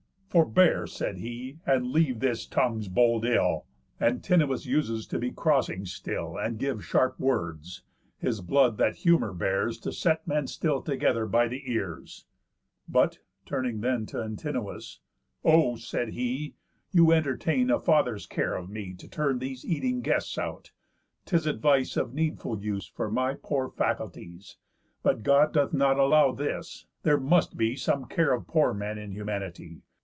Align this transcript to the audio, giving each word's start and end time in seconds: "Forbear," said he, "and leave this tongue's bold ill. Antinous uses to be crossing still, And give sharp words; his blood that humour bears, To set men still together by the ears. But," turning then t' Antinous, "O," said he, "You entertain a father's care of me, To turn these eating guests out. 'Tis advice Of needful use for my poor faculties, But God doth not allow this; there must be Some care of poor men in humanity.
"Forbear," 0.33 0.87
said 0.87 1.17
he, 1.17 1.59
"and 1.65 1.87
leave 1.91 2.21
this 2.21 2.45
tongue's 2.47 2.87
bold 2.87 3.25
ill. 3.25 3.65
Antinous 3.99 4.65
uses 4.65 5.05
to 5.07 5.19
be 5.19 5.29
crossing 5.29 5.85
still, 5.85 6.37
And 6.37 6.57
give 6.57 6.85
sharp 6.85 7.19
words; 7.19 7.83
his 8.17 8.39
blood 8.39 8.77
that 8.77 8.95
humour 8.95 9.33
bears, 9.33 9.77
To 9.79 9.91
set 9.91 10.25
men 10.25 10.47
still 10.47 10.81
together 10.81 11.25
by 11.25 11.49
the 11.49 11.69
ears. 11.69 12.27
But," 12.87 13.19
turning 13.45 13.81
then 13.81 14.05
t' 14.05 14.17
Antinous, 14.19 15.01
"O," 15.43 15.75
said 15.75 16.11
he, 16.13 16.55
"You 16.93 17.11
entertain 17.11 17.69
a 17.69 17.77
father's 17.77 18.25
care 18.25 18.55
of 18.55 18.69
me, 18.69 18.93
To 18.93 19.09
turn 19.09 19.39
these 19.39 19.65
eating 19.65 19.99
guests 19.99 20.37
out. 20.37 20.71
'Tis 21.25 21.45
advice 21.45 21.97
Of 21.97 22.13
needful 22.13 22.63
use 22.63 22.87
for 22.87 23.11
my 23.11 23.33
poor 23.33 23.67
faculties, 23.69 24.55
But 25.03 25.23
God 25.23 25.51
doth 25.51 25.73
not 25.73 25.99
allow 25.99 26.31
this; 26.31 26.85
there 27.03 27.19
must 27.19 27.57
be 27.57 27.75
Some 27.75 28.05
care 28.05 28.31
of 28.31 28.47
poor 28.47 28.73
men 28.73 28.97
in 28.97 29.11
humanity. 29.11 29.81